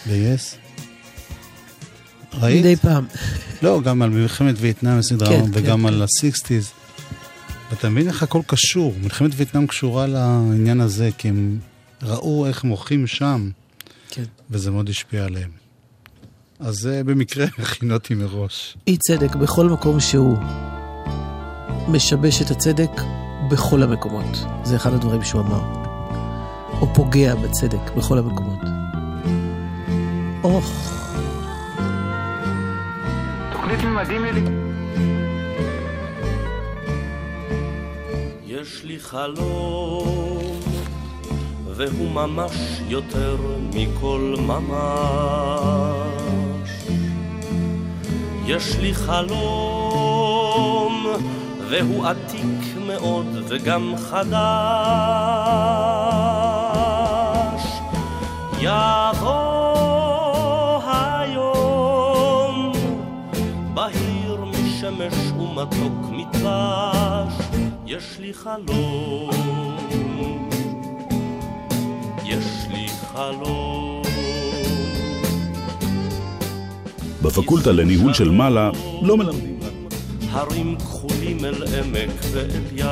ב-yes? 0.06 0.56
ראית? 2.34 2.61
מדי 2.61 2.76
פעם. 2.76 3.06
לא, 3.62 3.80
גם 3.84 4.02
על 4.02 4.11
מלחמת 4.11 4.54
וייטנאם 4.59 5.02
סדרה, 5.02 5.28
כן, 5.28 5.44
וגם 5.52 5.80
כן, 5.80 5.86
על 5.86 6.02
ה-60's. 6.02 6.78
ואתה 7.79 7.89
מבין 7.89 8.09
איך 8.09 8.22
הכל 8.22 8.41
קשור. 8.47 8.95
מלחמת 9.03 9.31
וייטנאם 9.37 9.66
קשורה 9.66 10.07
לעניין 10.07 10.81
הזה, 10.81 11.11
כי 11.18 11.29
הם 11.29 11.59
ראו 12.03 12.47
איך 12.47 12.64
מוחים 12.64 13.07
שם, 13.07 13.51
כן. 14.11 14.24
וזה 14.51 14.70
מאוד 14.70 14.89
השפיע 14.89 15.24
עליהם. 15.24 15.51
אז 16.61 16.74
זה 16.74 17.03
במקרה 17.05 17.47
הכין 17.59 17.93
אותי 17.93 18.14
מראש. 18.14 18.76
אי 18.87 18.97
צדק 18.97 19.35
בכל 19.35 19.66
מקום 19.66 20.01
שהוא 20.01 20.37
משבש 21.89 22.43
את 22.43 22.51
הצדק 22.51 22.91
בכל 23.51 23.83
המקומות. 23.83 24.39
זה 24.64 24.76
אחד 24.76 24.93
הדברים 24.93 25.22
שהוא 25.22 25.41
אמר. 25.41 25.62
או 26.81 26.95
פוגע 26.95 27.35
בצדק 27.35 27.91
בכל 27.97 28.18
המקומות. 28.18 28.61
אוח, 30.45 30.93
תוכנית 33.53 33.81
ממדים 33.81 34.24
לי... 34.24 34.68
יש 38.61 38.84
לי 38.84 38.98
חלום, 38.98 40.61
והוא 41.66 42.11
ממש 42.11 42.52
יותר 42.88 43.36
מכל 43.74 44.34
ממש. 44.38 44.68
יש 48.46 48.76
לי 48.80 48.94
חלום, 48.94 49.86
והוא 51.68 52.06
עתיק 52.06 52.76
מאוד 52.86 53.26
וגם 53.48 53.94
חדש. 53.96 54.28
יבוא 58.61 59.28
היום, 60.84 62.72
בהיר 63.74 64.44
משמש 64.44 65.14
ומתוק 65.38 66.11
מדבש, 66.11 66.97
יש 67.91 68.18
לי 68.20 68.34
חלום, 68.34 69.30
יש 72.24 72.45
לי 72.70 72.89
חלום. 73.12 74.03
בפקולטה 77.22 77.72
לניהול 77.72 78.14
של 78.14 78.30
מעלה 78.30 78.70
לא 79.03 79.16
מלמדים. 79.16 79.59
רק 79.62 79.72
הרים 80.30 80.76
כחולים 80.78 81.45
אל 81.45 81.62
עמק 81.62 82.11
ואל 82.32 82.62
ים. 82.76 82.86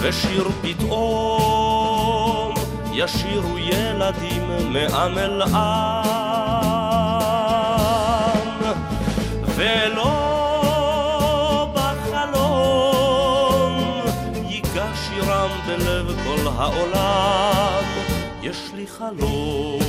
ושיר 0.00 0.48
פתאום 0.62 2.54
ישירו 2.92 3.58
ילדים 3.58 4.72
מעם 4.72 5.18
אל 5.18 5.42
עם. 5.42 6.02
ולא 9.56 10.21
העולם 16.62 17.84
יש 18.42 18.70
לי 18.74 18.86
חלום 18.86 19.82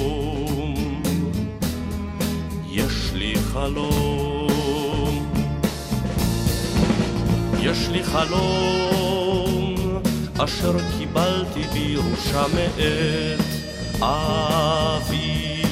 יש 2.76 3.14
לי 3.14 3.34
חלום, 3.54 5.34
יש 7.60 7.90
לי 7.90 8.04
חלום, 8.04 9.76
אשר 10.44 10.72
קיבלתי 10.98 11.62
בירושה 11.74 12.44
מאת 12.56 13.40
אבי. 14.02 15.64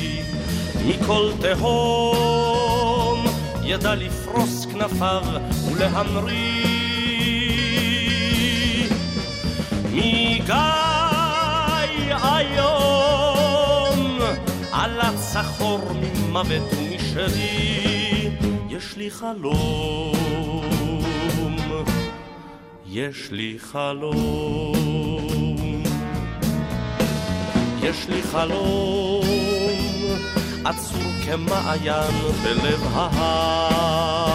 מכל 0.85 1.31
תהום 1.41 3.25
ידע 3.63 3.95
לפרוס 3.95 4.65
כנפיו 4.65 5.23
ולהמריא. 5.71 6.50
סחור 15.33 15.79
ממוות 15.93 16.73
ומשרי, 16.77 18.29
יש 18.69 18.97
לי 18.97 19.11
חלום, 19.11 20.11
יש 22.85 23.31
לי 23.31 23.57
חלום, 23.59 24.73
יש 27.81 28.07
לי 28.09 28.23
חלום, 28.23 29.25
עצור 30.65 31.11
כמעיין 31.25 32.15
בלב 32.43 32.83
ההר. 32.93 34.31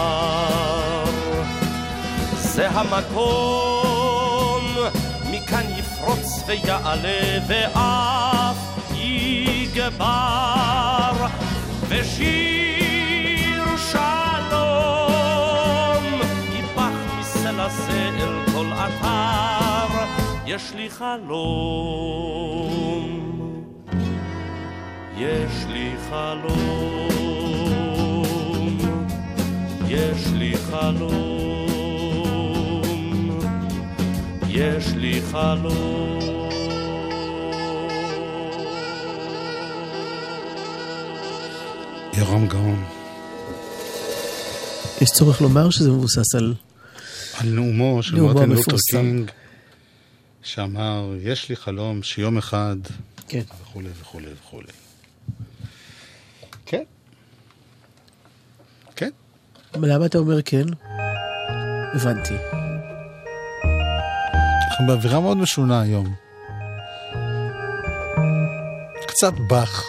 זה 2.35 2.69
המקום, 2.69 4.63
מכאן 5.31 5.65
יפרוץ 5.77 6.43
ויעלה 6.47 7.39
ואף 7.47 8.76
יגבר, 9.77 11.27
ושיר 11.89 13.63
שלום 13.91 14.53
ייפח 16.55 16.95
מסלע 17.19 17.67
אל 17.89 18.35
כל 18.53 18.67
אתר, 18.73 19.87
יש 20.45 20.73
לי 20.75 20.89
חלום. 20.89 22.37
יש 25.17 25.65
לי 25.69 25.91
חלום, 26.09 27.17
יש 29.87 30.27
לי 30.33 30.57
חלום, 30.57 32.01
יש 34.47 34.93
לי 34.95 35.21
חלום. 35.31 36.46
יורם 42.17 42.47
גאון. 42.47 42.83
יש 45.01 45.09
צורך 45.09 45.41
לומר 45.41 45.69
שזה 45.69 45.89
מבוסס 45.89 46.35
על... 46.35 46.53
על 47.39 47.49
נאומו 47.49 48.03
של 48.03 48.21
מרטין 48.21 48.49
לותר. 48.49 48.75
קינג, 48.91 49.31
שאמר, 50.43 51.13
יש 51.21 51.49
לי 51.49 51.55
חלום 51.55 52.03
שיום 52.03 52.37
אחד, 52.37 52.75
כן. 53.27 53.41
וכולי 53.61 53.89
וכולי 54.01 54.27
וכולי. 54.41 54.67
כן. 56.65 56.83
כן. 58.95 59.09
למה 59.75 60.05
אתה 60.05 60.17
אומר 60.17 60.41
כן? 60.41 60.65
הבנתי. 61.93 62.35
אנחנו 64.69 64.87
באווירה 64.87 65.19
מאוד 65.19 65.37
משונה 65.37 65.81
היום. 65.81 66.15
קצת 69.07 69.33
באך. 69.49 69.83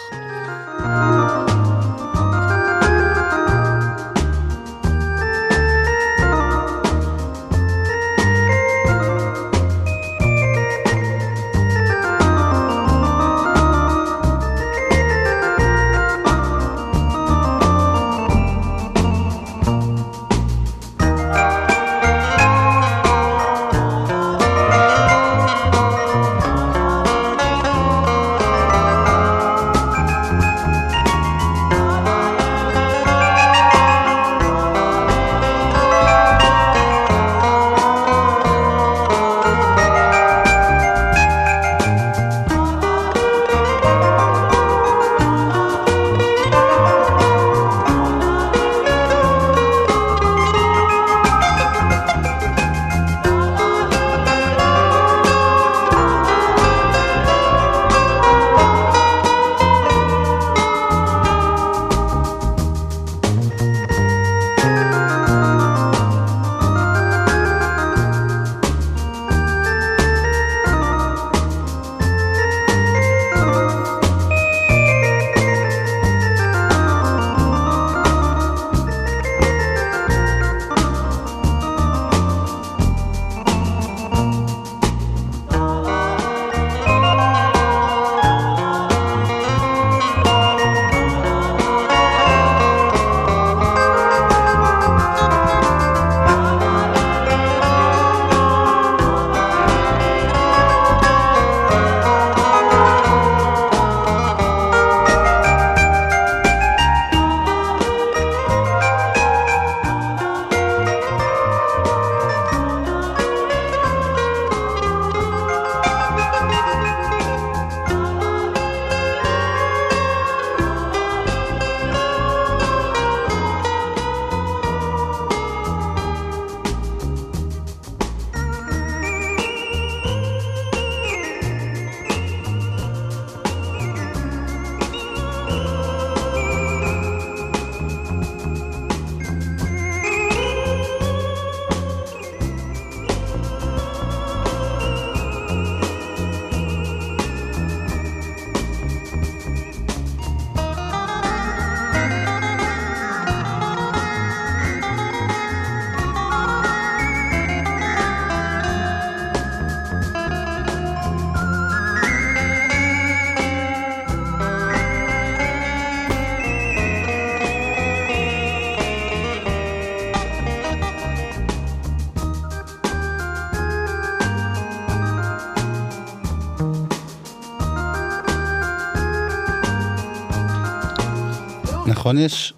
נכון, 182.09 182.21
יש 182.21 182.53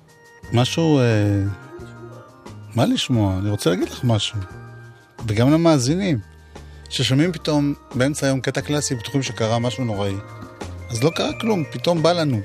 משהו... 0.54 1.00
אה, 1.00 1.04
מה 2.76 2.86
לשמוע? 2.86 3.38
אני 3.38 3.50
רוצה 3.50 3.70
להגיד 3.70 3.90
לך 3.90 4.04
משהו. 4.04 4.38
וגם 5.28 5.52
למאזינים, 5.52 6.20
ששומעים 6.90 7.32
פתאום 7.32 7.74
באמצע 7.96 8.26
היום 8.26 8.42
קטע 8.42 8.62
קלאסי, 8.62 8.96
בטוחים 8.96 9.24
שקרה 9.24 9.60
משהו 9.60 9.84
נוראי. 9.84 10.14
אז 10.90 11.04
לא 11.04 11.10
קרה 11.10 11.40
כלום, 11.42 11.64
פתאום 11.72 12.04
בא 12.04 12.12
לנו. 12.12 12.42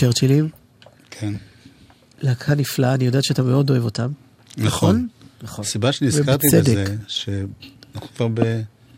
הצ'רצ'ילים. 0.00 0.48
כן. 1.10 1.34
להקה 2.20 2.54
נפלאה, 2.54 2.94
אני 2.94 3.04
יודעת 3.04 3.24
שאתה 3.24 3.42
מאוד 3.42 3.70
אוהב 3.70 3.84
אותם. 3.84 4.12
נכון. 4.56 5.08
נכון. 5.42 5.64
הסיבה 5.64 5.92
שנזכרתי. 5.92 6.46
בזה, 6.52 6.84
שאנחנו 7.06 8.08
כבר 8.16 8.28
ב... 8.34 8.40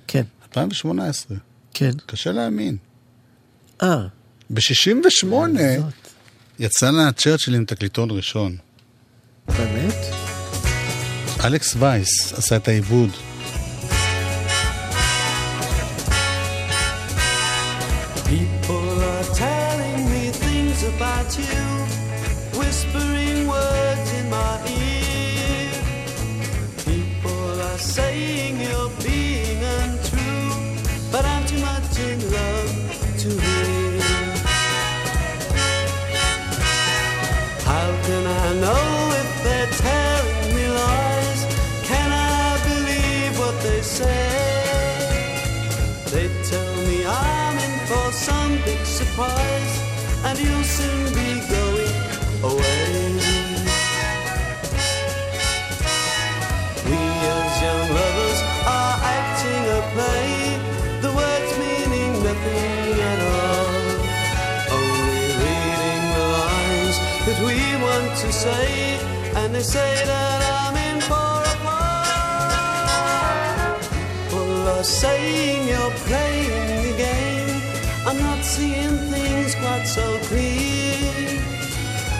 כן. 0.06 0.22
2018. 0.48 1.36
כן. 1.74 1.90
קשה 2.06 2.32
להאמין. 2.32 2.76
אה. 3.82 4.06
ב-68 4.50 5.32
יצא 6.58 6.90
לצ'רצ'יל 6.90 7.54
עם 7.54 7.64
תקליטון 7.64 8.10
ראשון. 8.10 8.56
באמת? 9.48 9.94
אלכס 11.44 11.76
וייס 11.78 12.32
עשה 12.32 12.56
את 12.56 12.68
העיבוד. 12.68 13.10
Want 68.12 68.24
to 68.26 68.32
say, 68.32 68.98
and 69.36 69.54
they 69.54 69.62
say 69.62 70.04
that 70.04 70.42
I'm 70.60 70.76
in 70.88 71.00
for 71.00 71.42
a 71.52 71.56
part. 71.64 72.62
People 74.28 74.68
are 74.68 74.84
saying 74.84 75.68
you're 75.68 75.96
playing 76.06 76.82
the 76.84 76.92
game. 76.96 77.62
I'm 78.06 78.18
not 78.18 78.44
seeing 78.44 78.98
things 79.12 79.54
quite 79.54 79.86
so 79.86 80.18
clear. 80.28 81.40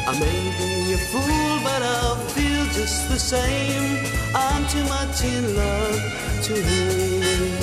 I 0.09 0.13
may 0.19 0.43
be 0.59 0.95
a 0.95 0.99
fool, 1.11 1.61
but 1.63 1.83
I'll 1.83 2.17
feel 2.35 2.65
just 2.73 3.09
the 3.11 3.19
same. 3.19 3.99
I'm 4.35 4.67
too 4.69 4.85
much 4.85 5.25
in 5.25 5.57
love 5.57 6.01
to 6.45 6.55
hear. 6.55 7.62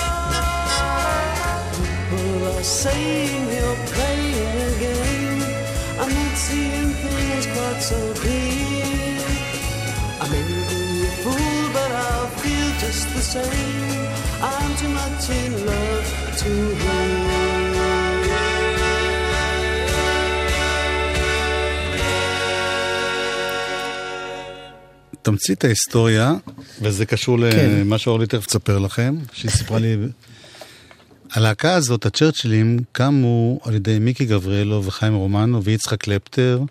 People 1.76 2.47
are 2.53 2.68
saying 2.84 3.43
you're 3.58 3.82
playing 3.93 4.56
a 4.70 4.72
game. 4.86 5.41
I'm 6.01 6.12
not 6.20 6.36
seeing 6.45 6.91
things 7.03 7.45
quite 7.53 7.82
so 7.91 7.99
clear. 8.22 9.20
I 10.24 10.26
may 10.32 10.43
be 10.49 10.53
a 11.10 11.12
fool, 11.24 11.64
but 11.78 11.91
I'll 12.06 12.32
feel 12.41 12.70
just 12.84 13.06
the 13.16 13.24
same. 13.36 14.06
I'm 14.41 14.72
too 14.82 14.91
much 14.99 15.26
in 15.30 15.51
love 15.66 16.08
to 16.41 16.51
תמצית 25.26 25.64
ההיסטוריה, 25.64 26.34
וזה 26.81 27.07
קשור 27.07 27.51
כן. 27.51 27.70
למה 27.81 27.99
שאורלי 27.99 28.26
תכף 28.26 28.47
תספר 28.47 28.78
לכם, 28.78 29.16
שהיא 29.33 29.51
סיפרה 29.51 29.78
לי. 29.78 29.97
הלהקה 31.33 31.74
הזאת, 31.74 32.07
הצ'רצ'ילים, 32.07 32.78
קמו 32.93 33.61
על 33.64 33.74
ידי 33.74 33.99
מיקי 33.99 34.24
גבריאלו 34.24 34.85
וחיים 34.85 35.14
רומנו 35.14 35.64
ויצחק 35.64 36.01
קלפטר 36.01 36.62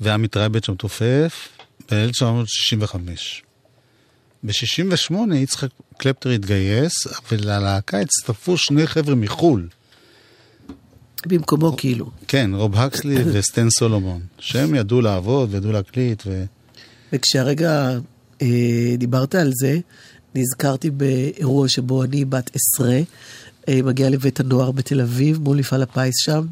ועמית 0.00 0.36
רייבט 0.36 0.68
המתופף 0.68 1.48
ב-1965. 1.90 2.96
ב-68 4.42 5.34
יצחק 5.34 5.68
קלפטר 5.98 6.30
התגייס, 6.30 6.92
וללהקה 7.30 8.00
הצטרפו 8.00 8.56
שני 8.56 8.86
חבר'ה 8.86 9.14
מחו"ל. 9.14 9.68
במקומו 11.26 11.76
כאילו. 11.76 12.10
כן, 12.28 12.50
רוב 12.54 12.76
הקסלי 12.76 13.16
וסטן 13.32 13.70
סולומון, 13.70 14.20
שהם 14.38 14.74
ידעו 14.74 15.00
לעבוד 15.00 15.54
וידעו 15.54 15.72
להקליט, 15.72 16.22
ו... 16.26 16.44
וכשהרגע 17.12 17.98
דיברת 18.98 19.34
על 19.34 19.52
זה, 19.54 19.78
נזכרתי 20.36 20.90
באירוע 20.90 21.68
שבו 21.68 22.02
אני 22.02 22.24
בת 22.24 22.50
עשרה, 22.54 23.00
אה, 23.68 23.80
מגיעה 23.84 24.10
לבית 24.10 24.40
הנוער 24.40 24.70
בתל 24.70 25.00
אביב, 25.00 25.40
מול 25.40 25.56
מפעל 25.56 25.82
הפיס 25.82 26.14
שם, 26.18 26.46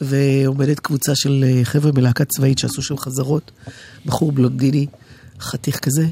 ועומדת 0.00 0.80
קבוצה 0.80 1.12
של 1.14 1.44
אה, 1.46 1.64
חבר'ה 1.64 1.92
מלהקה 1.92 2.24
צבאית 2.24 2.58
שעשו 2.58 2.82
שם 2.82 2.96
חזרות, 2.96 3.50
בחור 4.06 4.32
בלונדיני, 4.32 4.86
חתיך 5.40 5.78
כזה, 5.78 6.06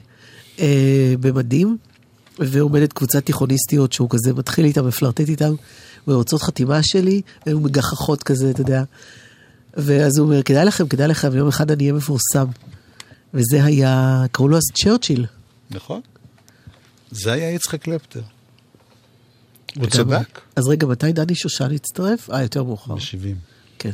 אה, 0.60 1.14
במדים, 1.20 1.76
ועומדת 2.38 2.92
קבוצת 2.92 3.26
תיכוניסטיות 3.26 3.92
שהוא 3.92 4.10
כזה 4.10 4.32
מתחיל 4.34 4.64
איתם, 4.64 4.86
מפלרטט 4.86 5.28
איתם, 5.28 5.54
ורוצות 6.08 6.42
חתימה 6.42 6.82
שלי, 6.82 7.20
והיו 7.46 7.60
מגחכות 7.60 8.22
כזה, 8.22 8.50
אתה 8.50 8.60
יודע. 8.60 8.82
ואז 9.76 10.18
הוא 10.18 10.26
אומר, 10.26 10.42
כדאי 10.42 10.64
לכם, 10.64 10.88
כדאי 10.88 11.08
לכם, 11.08 11.36
יום 11.36 11.48
אחד 11.48 11.70
אני 11.70 11.82
אהיה 11.82 11.92
מפורסם. 11.92 12.46
וזה 13.34 13.64
היה, 13.64 14.24
קראו 14.32 14.48
לו 14.48 14.56
אז 14.56 14.62
צ'רצ'יל. 14.82 15.26
נכון. 15.70 16.00
זה 17.10 17.32
היה 17.32 17.50
יצחק 17.50 17.82
קלפטר. 17.82 18.22
הוא? 19.76 19.86
צדק. 19.86 20.40
אז 20.56 20.68
רגע, 20.68 20.86
מתי 20.86 21.12
דני 21.12 21.34
שושן 21.34 21.74
הצטרף? 21.74 22.30
אה, 22.30 22.42
יותר 22.42 22.64
מאוחר. 22.64 22.94
ב-70. 22.94 23.34
כן. 23.78 23.90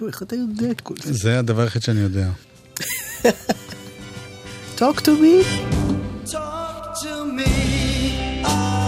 יואו, 0.00 0.08
איך 0.10 0.22
אתה 0.22 0.36
יודע 0.36 0.70
את 0.70 0.80
כל 0.80 0.94
זה? 1.02 1.12
זה 1.12 1.38
הדבר 1.38 1.62
היחיד 1.62 1.82
שאני 1.82 2.00
יודע. 2.00 2.30
Talk 4.78 5.00
to 5.00 5.12
me. 5.22 5.44
Talk 6.26 6.84
to 7.02 7.14
me. 7.36 8.85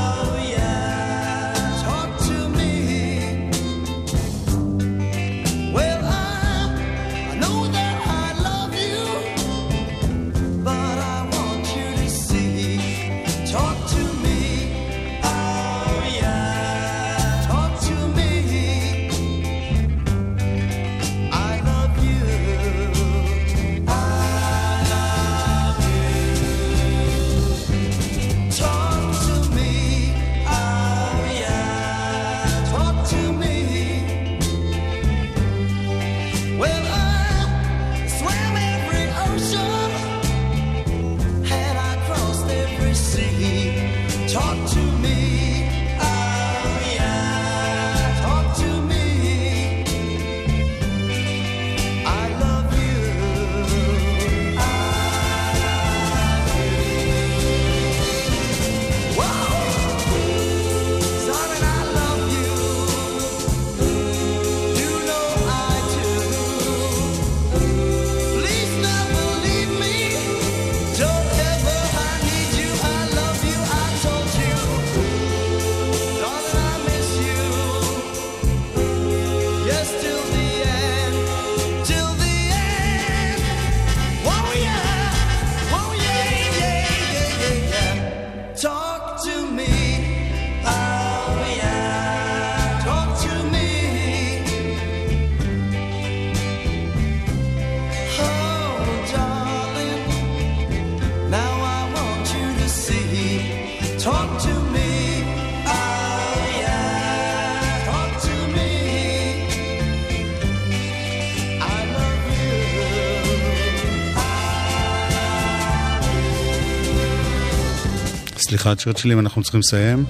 סליחה, 118.68 118.82
צ'רצ'ילים, 118.82 119.18
אנחנו 119.18 119.42
צריכים 119.42 119.60
לסיים. 119.60 120.04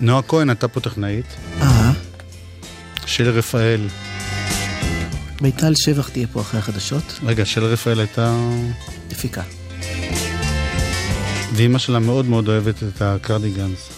נועה 0.00 0.22
כהן 0.22 0.48
הייתה 0.48 0.68
פה 0.68 0.80
טכנאית. 0.80 1.26
אה, 1.60 1.92
שלי 3.06 3.30
רפאל. 3.30 3.88
מיטל 5.40 5.74
שבח 5.74 6.08
תהיה 6.08 6.26
פה 6.32 6.40
אחרי 6.40 6.60
החדשות. 6.60 7.20
רגע, 7.26 7.44
שלי 7.44 7.66
רפאל 7.66 8.00
הייתה... 8.00 8.36
מפיקה. 9.10 9.42
ואימא 11.52 11.78
שלה 11.78 11.98
מאוד 11.98 12.26
מאוד 12.26 12.48
אוהבת 12.48 12.82
את 12.82 13.02
הקרדיגנס. 13.02 13.90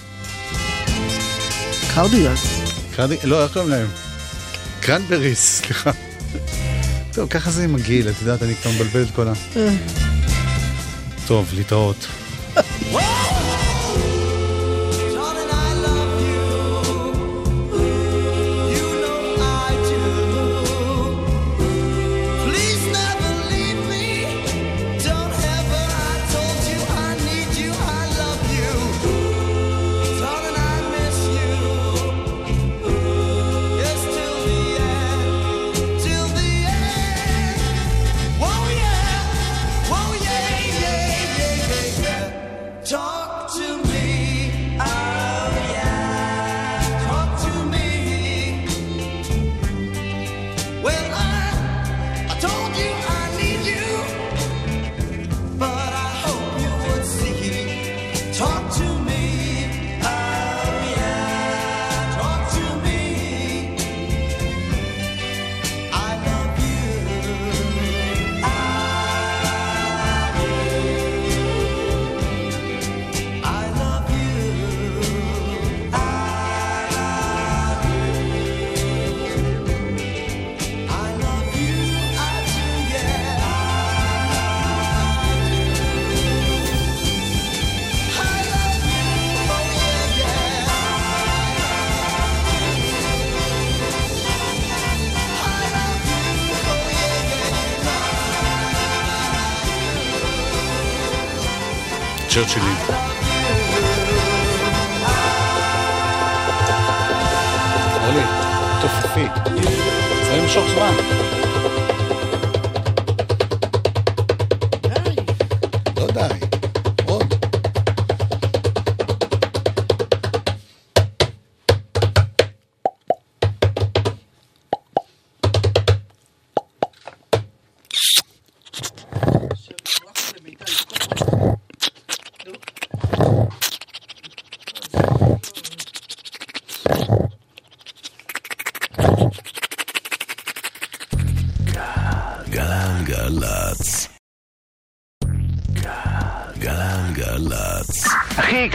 קרדיגנס. 1.94 2.60
קרדי... 2.96 3.16
לא, 3.24 3.42
איך 3.42 3.52
קוראים 3.52 3.70
להם? 3.70 3.86
קרנבריס, 4.80 5.60
סליחה. 5.60 5.90
טוב, 7.12 7.28
ככה 7.28 7.50
זה 7.50 7.64
עם 7.64 7.74
הגיל, 7.74 8.08
את 8.08 8.14
יודעת, 8.20 8.42
אני 8.42 8.54
כבר 8.54 8.70
מבלבל 8.70 9.02
את 9.02 9.10
כל 9.14 9.28
ה... 9.28 9.32
אה. 9.56 9.76
טוב, 11.26 11.50
להתראות. 11.54 12.06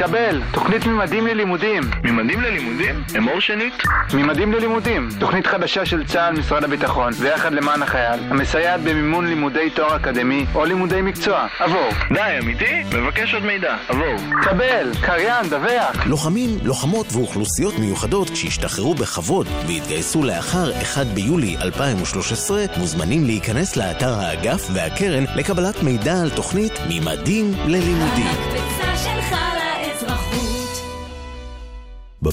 אחי, 0.06 0.12
קבל, 0.12 0.41
תוכנית 0.51 0.86
ממדים 0.86 1.28
ללימודים. 1.28 1.84
ממדים 2.04 2.41
ללימודים? 2.41 3.04
אמור 3.18 3.39
שנית? 3.39 3.74
ממדים 4.14 4.54
ללימודים, 4.54 5.10
תוכנית 5.20 5.47
חדשה 5.47 5.86
של 5.86 6.06
צה"ל, 6.06 6.39
משרד 6.39 6.64
הביטחון, 6.64 7.14
ויחד 7.20 7.54
למען 7.54 7.82
החייל, 7.82 8.20
המסייעת 8.30 8.82
במימון 8.82 9.28
לימודי 9.28 9.70
תואר 9.70 9.95
אקדמי 9.95 10.45
או 10.56 10.66
לימודי 10.66 11.01
מקצוע. 11.01 11.47
עבור. 11.60 11.89
די, 12.14 12.38
אמיתי? 12.41 12.84
מבקש 12.93 13.34
עוד 13.34 13.45
מידע. 13.45 13.76
עבור. 13.88 14.16
קבל, 14.43 14.91
קריין, 15.01 15.49
דווח. 15.49 16.06
לוחמים, 16.06 16.49
לוחמות 16.64 17.08
ואוכלוסיות 17.14 17.80
מיוחדות 17.80 18.28
שהשתחררו 18.36 18.95
בכבוד 18.95 19.47
והתגייסו 19.68 20.24
לאחר 20.24 20.72
1 20.82 21.06
ביולי 21.06 21.58
2013 21.62 22.66
מוזמנים 22.78 23.26
להיכנס 23.26 23.78
לאתר 23.78 24.14
האגף 24.14 24.68
והקרן 24.74 25.24
לקבלת 25.36 25.84
מידע 25.84 26.22
על 26.22 26.30
תוכנית 26.30 26.74
ממדים 26.89 27.54
ללימודים. 27.68 28.62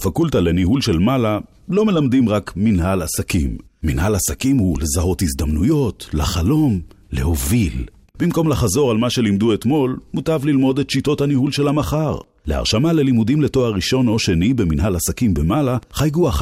בפקולטה 0.00 0.40
לניהול 0.40 0.80
של 0.80 0.98
מעלה 0.98 1.38
לא 1.68 1.84
מלמדים 1.84 2.28
רק 2.28 2.52
מנהל 2.56 3.02
עסקים. 3.02 3.56
מנהל 3.82 4.14
עסקים 4.14 4.58
הוא 4.58 4.78
לזהות 4.80 5.22
הזדמנויות, 5.22 6.08
לחלום, 6.12 6.80
להוביל. 7.12 7.84
במקום 8.18 8.48
לחזור 8.48 8.90
על 8.90 8.96
מה 8.96 9.10
שלימדו 9.10 9.54
אתמול, 9.54 9.98
מוטב 10.14 10.44
ללמוד 10.44 10.78
את 10.78 10.90
שיטות 10.90 11.20
הניהול 11.20 11.52
של 11.52 11.68
המחר. 11.68 12.16
להרשמה 12.46 12.92
ללימודים 12.92 13.42
לתואר 13.42 13.72
ראשון 13.72 14.08
או 14.08 14.18
שני 14.18 14.54
במנהל 14.54 14.96
עסקים 14.96 15.34
במעלה, 15.34 15.76
חייגו 15.92 16.30
1-800-40-40-90. 16.30 16.32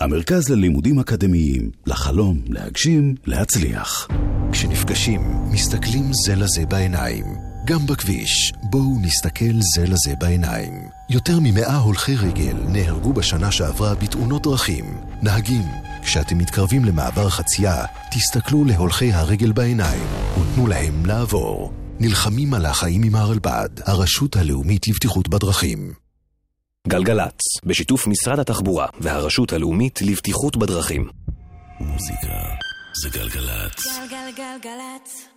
המרכז 0.00 0.48
ללימודים 0.48 0.98
אקדמיים, 0.98 1.70
לחלום, 1.86 2.40
להגשים, 2.48 3.14
להצליח. 3.26 4.08
כשנפגשים, 4.52 5.20
מסתכלים 5.52 6.04
זה 6.26 6.34
לזה 6.34 6.66
בעיניים. 6.68 7.45
גם 7.66 7.86
בכביש, 7.86 8.52
בואו 8.62 8.98
נסתכל 9.00 9.54
זה 9.74 9.84
לזה 9.86 10.16
בעיניים. 10.18 10.88
יותר 11.10 11.38
ממאה 11.42 11.76
הולכי 11.76 12.16
רגל 12.16 12.56
נהרגו 12.68 13.12
בשנה 13.12 13.52
שעברה 13.52 13.94
בתאונות 13.94 14.42
דרכים. 14.42 14.84
נהגים, 15.22 15.64
כשאתם 16.02 16.38
מתקרבים 16.38 16.84
למעבר 16.84 17.28
חצייה, 17.30 17.84
תסתכלו 18.10 18.64
להולכי 18.64 19.12
הרגל 19.12 19.52
בעיניים 19.52 20.02
ותנו 20.32 20.66
להם 20.66 21.06
לעבור. 21.06 21.72
נלחמים 22.00 22.54
על 22.54 22.66
החיים 22.66 23.02
עם 23.02 23.14
הרלב"ד, 23.14 23.68
הרשות 23.84 24.36
הלאומית 24.36 24.88
לבטיחות 24.88 25.28
בדרכים. 25.28 25.92
גלגלצ, 26.88 27.40
בשיתוף 27.64 28.06
משרד 28.06 28.38
התחבורה 28.38 28.86
והרשות 29.00 29.52
הלאומית 29.52 30.02
לבטיחות 30.02 30.56
בדרכים. 30.56 31.08
מוזיקה 31.80 32.38
זה 33.02 33.08
גלגלצ. 33.08 33.86
גלגלגלגלצ. 34.10 35.35